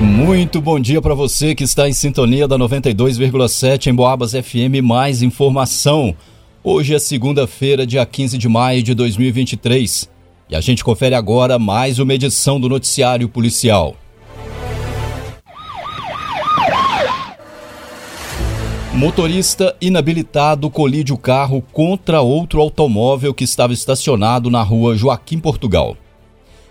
[0.00, 4.82] Muito bom dia para você que está em sintonia da 92,7 em Boabas FM.
[4.82, 6.16] Mais informação.
[6.64, 10.08] Hoje é segunda-feira, dia 15 de maio de 2023.
[10.48, 13.94] E a gente confere agora mais uma edição do Noticiário Policial.
[18.94, 25.94] Motorista inabilitado colide o carro contra outro automóvel que estava estacionado na rua Joaquim Portugal.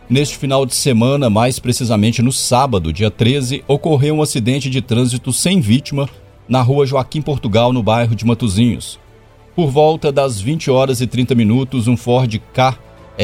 [0.09, 5.31] Neste final de semana, mais precisamente no sábado, dia 13, ocorreu um acidente de trânsito
[5.31, 6.09] sem vítima
[6.47, 8.99] na rua Joaquim Portugal, no bairro de Matozinhos.
[9.55, 12.75] Por volta das 20 horas e 30 minutos, um Ford K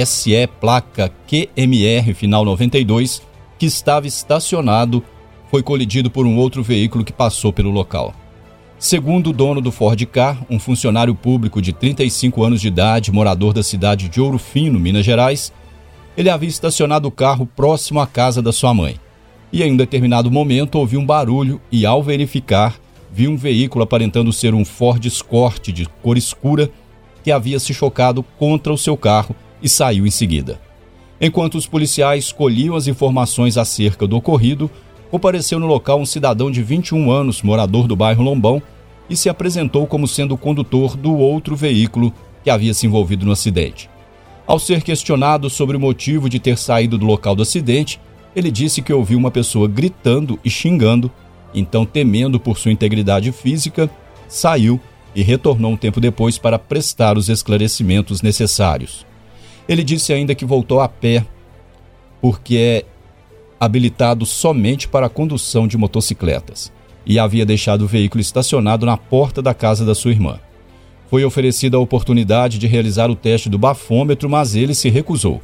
[0.05, 3.24] SE placa QMR final 92,
[3.58, 5.04] que estava estacionado,
[5.49, 8.13] foi colidido por um outro veículo que passou pelo local.
[8.77, 13.54] Segundo o dono do Ford K, um funcionário público de 35 anos de idade, morador
[13.54, 15.52] da cidade de Ouro Fino, Minas Gerais,
[16.18, 19.00] ele havia estacionado o carro próximo à casa da sua mãe.
[19.52, 22.76] E em um determinado momento ouviu um barulho e, ao verificar,
[23.12, 26.70] viu um veículo aparentando ser um Ford Escort de cor escura
[27.24, 30.60] que havia se chocado contra o seu carro e saiu em seguida.
[31.20, 34.70] Enquanto os policiais colhiam as informações acerca do ocorrido,
[35.10, 38.62] compareceu no local um cidadão de 21 anos, morador do bairro Lombão,
[39.10, 43.32] e se apresentou como sendo o condutor do outro veículo que havia se envolvido no
[43.32, 43.90] acidente.
[44.48, 47.99] Ao ser questionado sobre o motivo de ter saído do local do acidente,
[48.35, 51.12] ele disse que ouviu uma pessoa gritando e xingando,
[51.54, 53.90] então, temendo por sua integridade física,
[54.27, 54.79] saiu
[55.15, 59.05] e retornou um tempo depois para prestar os esclarecimentos necessários.
[59.68, 61.26] Ele disse ainda que voltou a pé,
[62.21, 62.85] porque é
[63.59, 66.72] habilitado somente para a condução de motocicletas,
[67.06, 70.40] e havia deixado o veículo estacionado na porta da casa da sua irmã.
[71.09, 75.42] Foi oferecida a oportunidade de realizar o teste do bafômetro, mas ele se recusou.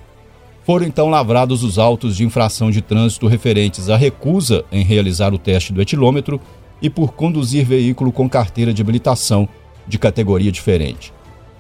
[0.63, 5.37] Foram então lavrados os autos de infração de trânsito referentes à recusa em realizar o
[5.37, 6.39] teste do etilômetro
[6.81, 9.47] e por conduzir veículo com carteira de habilitação
[9.87, 11.13] de categoria diferente.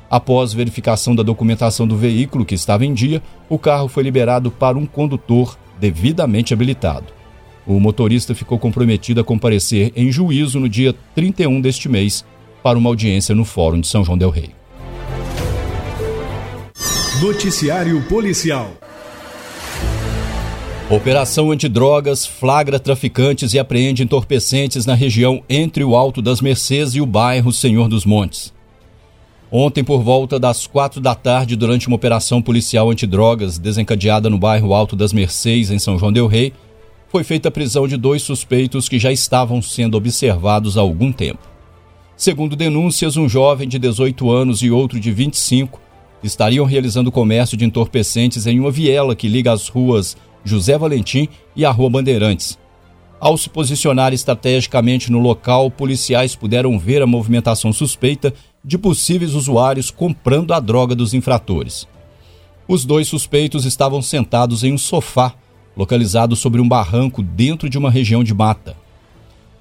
[0.09, 4.77] Após verificação da documentação do veículo que estava em dia, o carro foi liberado para
[4.77, 7.07] um condutor devidamente habilitado.
[7.65, 12.25] O motorista ficou comprometido a comparecer em juízo no dia 31 deste mês
[12.61, 14.51] para uma audiência no Fórum de São João del Rei.
[17.21, 18.71] Noticiário Policial.
[20.89, 26.99] Operação Antidrogas flagra traficantes e apreende entorpecentes na região entre o Alto das Mercês e
[27.01, 28.53] o bairro Senhor dos Montes.
[29.51, 34.73] Ontem, por volta das quatro da tarde, durante uma operação policial antidrogas desencadeada no bairro
[34.73, 36.53] Alto das Mercês, em São João Del Rei,
[37.07, 41.50] foi feita a prisão de dois suspeitos que já estavam sendo observados há algum tempo.
[42.21, 45.81] Segundo denúncias, um jovem de 18 anos e outro de 25
[46.21, 50.15] estariam realizando comércio de entorpecentes em uma viela que liga as ruas
[50.45, 52.59] José Valentim e a Rua Bandeirantes.
[53.19, 58.31] Ao se posicionar estrategicamente no local, policiais puderam ver a movimentação suspeita
[58.63, 61.87] de possíveis usuários comprando a droga dos infratores.
[62.67, 65.33] Os dois suspeitos estavam sentados em um sofá,
[65.75, 68.77] localizado sobre um barranco dentro de uma região de mata.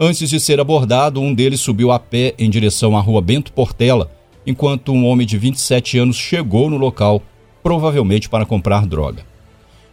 [0.02, 4.10] Antes de ser abordado, um deles subiu a pé em direção à rua Bento Portela,
[4.46, 7.22] enquanto um homem de 27 anos chegou no local,
[7.62, 9.26] provavelmente para comprar droga.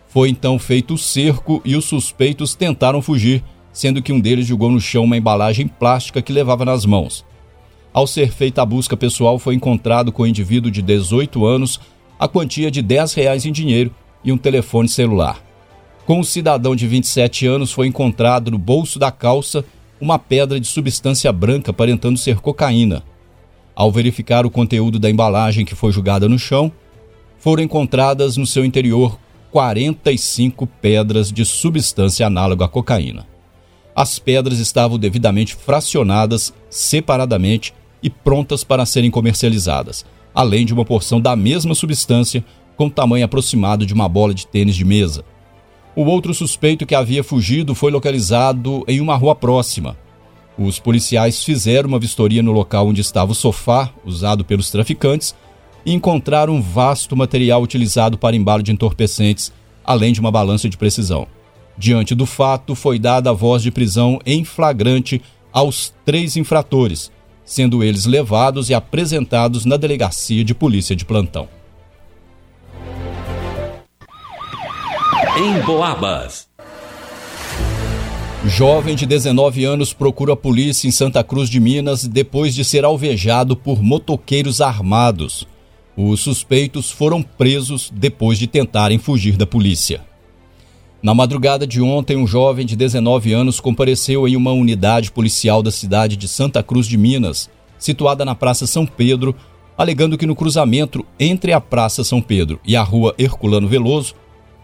[0.07, 4.72] Foi então feito o cerco e os suspeitos tentaram fugir, sendo que um deles jogou
[4.72, 7.25] no chão uma embalagem plástica que levava nas mãos.
[7.91, 11.81] Ao ser feita a busca pessoal, foi encontrado com o indivíduo de 18 anos
[12.18, 13.94] a quantia de 10 reais em dinheiro
[14.24, 15.44] e um telefone celular.
[16.06, 19.66] Com o cidadão de 27 anos foi encontrado no bolso da calça
[20.00, 23.03] uma pedra de substância branca aparentando ser cocaína.
[23.75, 26.72] Ao verificar o conteúdo da embalagem que foi jogada no chão,
[27.38, 29.19] foram encontradas no seu interior
[29.52, 33.28] 45 pedras de substância análoga à cocaína.
[33.96, 41.19] As pedras estavam devidamente fracionadas separadamente e prontas para serem comercializadas, além de uma porção
[41.19, 42.44] da mesma substância
[42.75, 45.25] com tamanho aproximado de uma bola de tênis de mesa.
[45.97, 49.97] O outro suspeito que havia fugido foi localizado em uma rua próxima.
[50.55, 55.35] Os policiais fizeram uma vistoria no local onde estava o sofá usado pelos traficantes
[55.83, 59.51] e encontraram um vasto material utilizado para embalo de entorpecentes,
[59.83, 61.25] além de uma balança de precisão.
[61.75, 65.19] Diante do fato, foi dada a voz de prisão em flagrante
[65.51, 67.11] aos três infratores,
[67.44, 71.49] sendo eles levados e apresentados na delegacia de polícia de plantão.
[75.38, 76.48] Em Boabas.
[78.45, 82.84] Jovem de 19 anos procura a polícia em Santa Cruz de Minas depois de ser
[82.84, 85.48] alvejado por motoqueiros armados.
[85.95, 90.01] Os suspeitos foram presos depois de tentarem fugir da polícia.
[91.04, 95.69] Na madrugada de ontem, um jovem de 19 anos compareceu em uma unidade policial da
[95.69, 97.48] cidade de Santa Cruz de Minas,
[97.78, 99.36] situada na Praça São Pedro,
[99.78, 104.16] alegando que no cruzamento entre a Praça São Pedro e a Rua Herculano Veloso,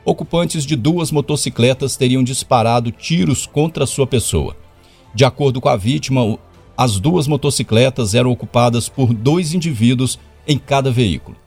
[0.05, 4.55] ocupantes de duas motocicletas teriam disparado tiros contra sua pessoa.
[5.13, 6.37] De acordo com a vítima,
[6.75, 11.37] as duas motocicletas eram ocupadas por dois indivíduos em cada veículo.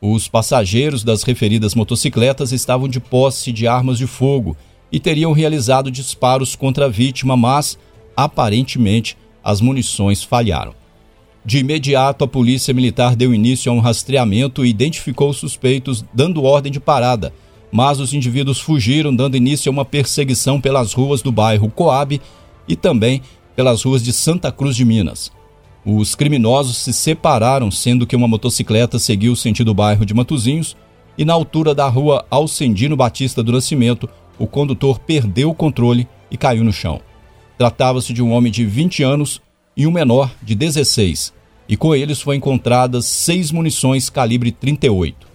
[0.00, 4.56] Os passageiros das referidas motocicletas estavam de posse de armas de fogo
[4.90, 7.78] e teriam realizado disparos contra a vítima, mas,
[8.16, 10.74] aparentemente, as munições falharam.
[11.44, 16.44] De imediato, a polícia militar deu início a um rastreamento e identificou os suspeitos, dando
[16.44, 17.32] ordem de parada,
[17.72, 22.20] mas os indivíduos fugiram, dando início a uma perseguição pelas ruas do bairro Coab
[22.66, 23.22] e também
[23.54, 25.30] pelas ruas de Santa Cruz de Minas.
[25.84, 30.76] Os criminosos se separaram, sendo que uma motocicleta seguiu o sentido bairro de Matozinhos
[31.16, 34.08] e na altura da rua Alcendino Batista do Nascimento,
[34.38, 37.00] o condutor perdeu o controle e caiu no chão.
[37.58, 39.40] Tratava-se de um homem de 20 anos
[39.76, 41.32] e um menor de 16,
[41.68, 45.26] e com eles foram encontradas seis munições calibre 38.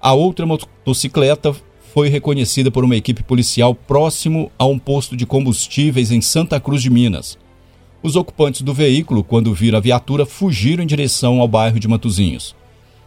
[0.00, 1.54] A outra motocicleta
[1.98, 6.80] foi reconhecida por uma equipe policial próximo a um posto de combustíveis em Santa Cruz
[6.80, 7.36] de Minas.
[8.00, 12.54] Os ocupantes do veículo, quando viram a viatura, fugiram em direção ao bairro de Matozinhos.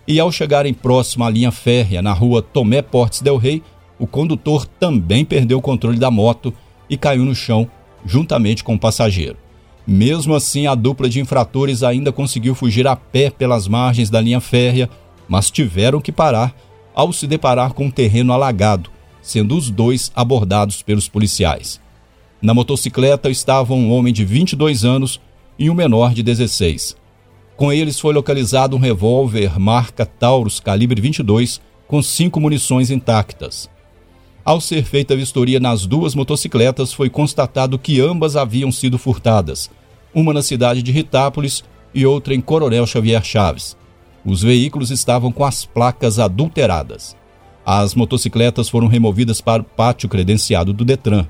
[0.05, 3.63] E ao chegarem próximo à linha férrea, na rua Tomé Portes del Rei,
[3.97, 6.53] o condutor também perdeu o controle da moto
[6.89, 7.71] e caiu no chão,
[8.05, 9.37] juntamente com o passageiro.
[9.87, 14.41] Mesmo assim, a dupla de infratores ainda conseguiu fugir a pé pelas margens da linha
[14.41, 14.89] férrea,
[15.29, 16.53] mas tiveram que parar
[16.93, 18.89] ao se deparar com um terreno alagado,
[19.21, 21.79] sendo os dois abordados pelos policiais.
[22.41, 25.21] Na motocicleta estava um homem de 22 anos
[25.59, 26.95] e um menor de 16.
[27.55, 33.69] Com eles foi localizado um revólver marca Taurus calibre 22 com cinco munições intactas.
[34.43, 39.69] Ao ser feita a vistoria nas duas motocicletas, foi constatado que ambas haviam sido furtadas,
[40.13, 41.63] uma na cidade de Ritápolis
[41.93, 43.77] e outra em Coronel Xavier Chaves.
[44.25, 47.15] Os veículos estavam com as placas adulteradas.
[47.65, 51.27] As motocicletas foram removidas para o pátio credenciado do Detran.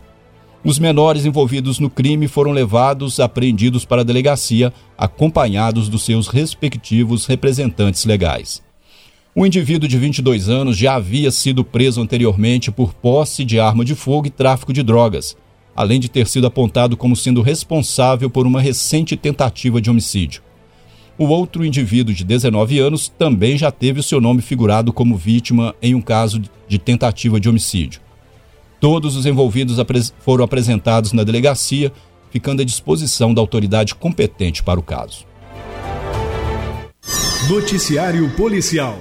[0.64, 7.26] Os menores envolvidos no crime foram levados apreendidos para a delegacia, acompanhados dos seus respectivos
[7.26, 8.62] representantes legais.
[9.34, 13.96] O indivíduo de 22 anos já havia sido preso anteriormente por posse de arma de
[13.96, 15.38] fogo e tráfico de drogas,
[15.76, 20.44] além de ter sido apontado como sendo responsável por uma recente tentativa de homicídio.
[21.22, 25.76] O outro indivíduo de 19 anos também já teve o seu nome figurado como vítima
[25.80, 28.02] em um caso de tentativa de homicídio.
[28.80, 29.78] Todos os envolvidos
[30.22, 31.94] foram apresentados na delegacia,
[32.32, 35.28] ficando à disposição da autoridade competente para o caso.
[37.48, 38.98] Noticiário Policial.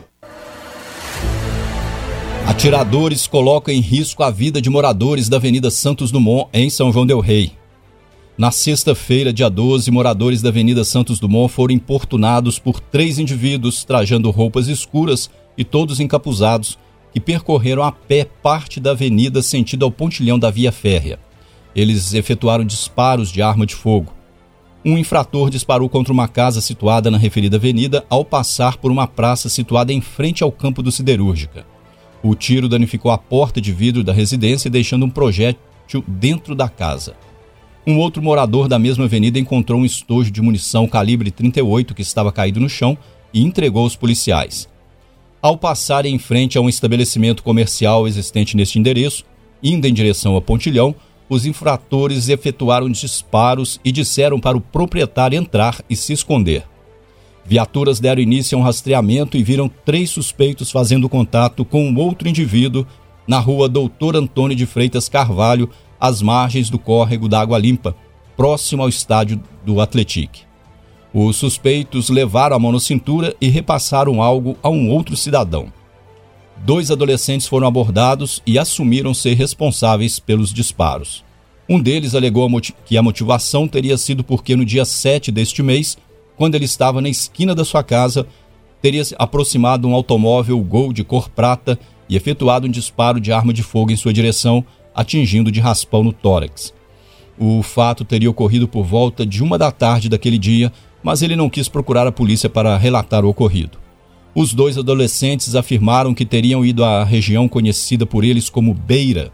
[2.47, 7.07] Atiradores colocam em risco a vida de moradores da Avenida Santos Dumont, em São João
[7.07, 7.59] Del Rei.
[8.41, 14.31] Na sexta-feira, dia 12, moradores da Avenida Santos Dumont foram importunados por três indivíduos trajando
[14.31, 15.29] roupas escuras
[15.59, 16.79] e todos encapuzados
[17.13, 21.21] que percorreram a pé parte da avenida sentido ao pontilhão da via férrea.
[21.77, 24.11] Eles efetuaram disparos de arma de fogo.
[24.83, 29.51] Um infrator disparou contra uma casa situada na referida avenida ao passar por uma praça
[29.51, 31.67] situada em frente ao campo do Siderúrgica.
[32.23, 37.15] O tiro danificou a porta de vidro da residência, deixando um projétil dentro da casa.
[37.87, 42.31] Um outro morador da mesma avenida encontrou um estojo de munição calibre 38 que estava
[42.31, 42.97] caído no chão
[43.33, 44.69] e entregou aos policiais.
[45.41, 49.25] Ao passar em frente a um estabelecimento comercial existente neste endereço,
[49.63, 50.95] indo em direção a Pontilhão,
[51.31, 56.65] os infratores efetuaram disparos e disseram para o proprietário entrar e se esconder.
[57.47, 62.29] Viaturas deram início a um rastreamento e viram três suspeitos fazendo contato com um outro
[62.29, 62.87] indivíduo
[63.27, 65.71] na rua Doutor Antônio de Freitas Carvalho,
[66.01, 67.95] às margens do córrego da Água Limpa,
[68.37, 70.43] próximo ao estádio do Atletique.
[71.13, 75.73] Os suspeitos levaram a mão na cintura e repassaram algo a um outro cidadão.
[76.65, 81.25] Dois adolescentes foram abordados e assumiram ser responsáveis pelos disparos.
[81.69, 82.49] Um deles alegou
[82.85, 85.97] que a motivação teria sido porque no dia 7 deste mês,
[86.37, 88.27] quando ele estava na esquina da sua casa,
[88.83, 91.79] teria aproximado um automóvel Gol de cor prata
[92.09, 96.13] e efetuado um disparo de arma de fogo em sua direção, atingindo de raspão no
[96.13, 96.73] tórax.
[97.39, 101.49] O fato teria ocorrido por volta de uma da tarde daquele dia, mas ele não
[101.49, 103.79] quis procurar a polícia para relatar o ocorrido.
[104.35, 109.33] Os dois adolescentes afirmaram que teriam ido à região conhecida por eles como Beira,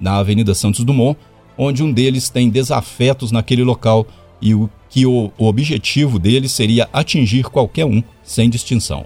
[0.00, 1.18] na Avenida Santos Dumont,
[1.56, 4.06] onde um deles tem desafetos naquele local
[4.40, 9.04] e o, que o, objetivo deles seria atingir qualquer um, sem distinção.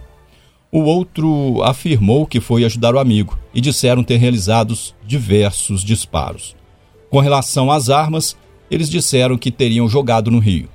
[0.74, 4.74] O outro afirmou que foi ajudar o amigo e disseram ter realizado
[5.06, 6.56] diversos disparos.
[7.10, 8.34] Com relação às armas,
[8.70, 10.70] eles disseram que teriam jogado no rio.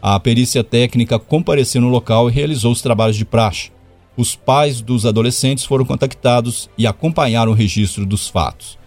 [0.00, 3.72] A perícia técnica compareceu no local e realizou os trabalhos de praxe.
[4.16, 8.78] Os pais dos adolescentes foram contactados e acompanharam o registro dos fatos.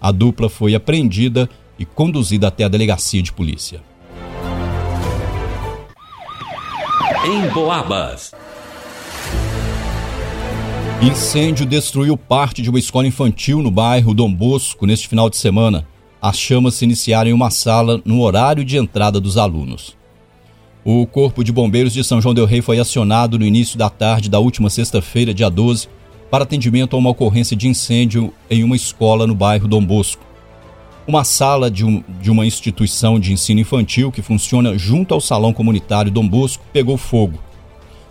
[0.00, 3.82] A dupla foi apreendida e conduzida até a delegacia de polícia.
[7.26, 8.32] Em Boabas.
[11.02, 15.84] Incêndio destruiu parte de uma escola infantil no bairro Dom Bosco neste final de semana.
[16.22, 19.96] As chamas se iniciaram em uma sala no horário de entrada dos alunos.
[20.84, 24.30] O Corpo de Bombeiros de São João Del Rei foi acionado no início da tarde
[24.30, 25.88] da última sexta-feira, dia 12,
[26.30, 30.24] para atendimento a uma ocorrência de incêndio em uma escola no bairro Dom Bosco.
[31.04, 35.52] Uma sala de, um, de uma instituição de ensino infantil que funciona junto ao Salão
[35.52, 37.40] Comunitário Dom Bosco pegou fogo.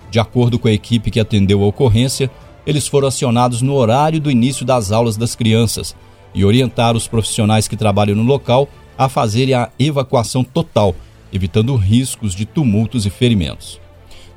[0.10, 2.30] De acordo com a equipe que atendeu a ocorrência,
[2.66, 5.96] eles foram acionados no horário do início das aulas das crianças
[6.34, 10.96] e orientaram os profissionais que trabalham no local a fazerem a evacuação total,
[11.34, 13.80] evitando riscos de tumultos e ferimentos.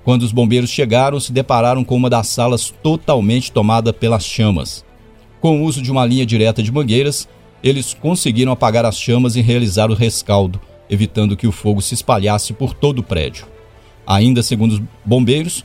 [0.03, 4.85] Quando os bombeiros chegaram, se depararam com uma das salas totalmente tomada pelas chamas.
[5.41, 7.29] Com o uso de uma linha direta de mangueiras,
[7.63, 12.53] eles conseguiram apagar as chamas e realizar o rescaldo, evitando que o fogo se espalhasse
[12.53, 13.47] por todo o prédio.
[14.07, 15.65] Ainda segundo os bombeiros,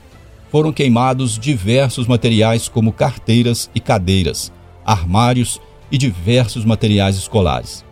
[0.51, 4.51] foram queimados diversos materiais como carteiras e cadeiras,
[4.85, 7.85] armários e diversos materiais escolares.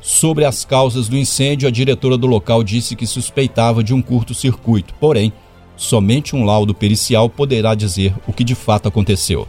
[0.00, 4.94] Sobre as causas do incêndio, a diretora do local disse que suspeitava de um curto-circuito,
[4.94, 5.32] porém,
[5.76, 9.46] somente um laudo pericial poderá dizer o que de fato aconteceu.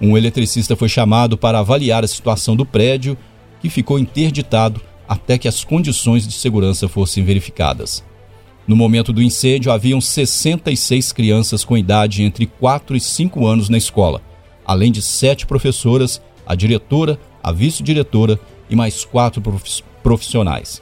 [0.00, 3.16] Um eletricista foi chamado para avaliar a situação do prédio,
[3.60, 8.04] que ficou interditado até que as condições de segurança fossem verificadas.
[8.66, 13.76] No momento do incêndio, haviam 66 crianças com idade entre 4 e 5 anos na
[13.76, 14.22] escola,
[14.64, 18.38] além de sete professoras, a diretora, a vice-diretora
[18.70, 19.42] e mais quatro
[20.02, 20.80] profissionais.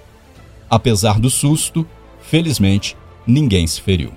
[0.68, 1.86] Apesar do susto,
[2.20, 2.96] felizmente,
[3.26, 4.12] ninguém se feriu.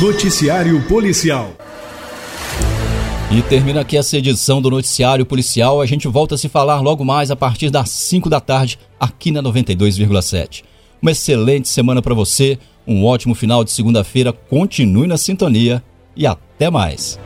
[0.00, 1.50] Noticiário Policial.
[3.30, 5.80] E termina aqui essa edição do Noticiário Policial.
[5.80, 9.30] A gente volta a se falar logo mais a partir das 5 da tarde, aqui
[9.30, 10.62] na 92,7.
[11.00, 14.32] Uma excelente semana para você, um ótimo final de segunda-feira.
[14.32, 15.82] Continue na sintonia
[16.16, 17.18] e até mais.